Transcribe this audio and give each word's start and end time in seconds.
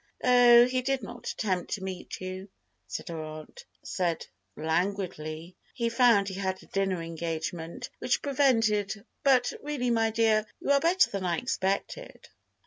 "Oh, 0.23 0.65
he 0.65 0.81
did 0.81 1.03
not 1.03 1.27
attempt 1.29 1.73
to 1.73 1.83
meet 1.83 2.19
you," 2.21 2.49
said 2.87 3.09
her 3.09 3.21
aunt, 3.21 3.65
said 3.83 4.25
languidly. 4.57 5.55
"He 5.75 5.89
found 5.89 6.27
he 6.27 6.33
had 6.33 6.63
a 6.63 6.65
dinner 6.65 7.03
engagement 7.03 7.91
which 7.99 8.23
prevented, 8.23 9.05
but 9.23 9.53
really, 9.61 9.91
my 9.91 10.09
dear, 10.09 10.47
you 10.59 10.71
are 10.71 10.79
better 10.79 11.11
than 11.11 11.23
I 11.23 11.37
expected." 11.37 12.29